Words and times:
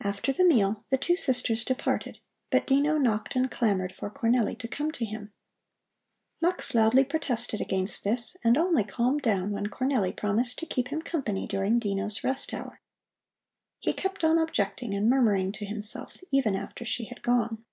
After 0.00 0.32
the 0.32 0.44
meal 0.44 0.84
the 0.90 0.96
two 0.96 1.16
sisters 1.16 1.64
departed, 1.64 2.20
but 2.50 2.68
Dino 2.68 2.98
knocked 2.98 3.34
and 3.34 3.50
clamored 3.50 3.92
for 3.92 4.08
Cornelli 4.08 4.56
to 4.60 4.68
come 4.68 4.92
to 4.92 5.04
him. 5.04 5.32
Mux 6.40 6.72
loudly 6.72 7.02
protested 7.04 7.60
against 7.60 8.04
this 8.04 8.36
and 8.44 8.56
only 8.56 8.84
calmed 8.84 9.22
down 9.22 9.50
when 9.50 9.66
Cornelli 9.66 10.16
promised 10.16 10.60
to 10.60 10.66
keep 10.66 10.86
him 10.92 11.02
company 11.02 11.48
during 11.48 11.80
Dino's 11.80 12.22
rest 12.22 12.54
hour. 12.54 12.80
He 13.80 13.92
kept 13.92 14.22
on 14.22 14.38
objecting 14.38 14.94
and 14.94 15.10
murmuring 15.10 15.50
to 15.54 15.64
himself 15.66 16.16
even 16.30 16.54
after 16.54 16.84
she 16.84 17.06
had 17.06 17.20
gone. 17.20 17.64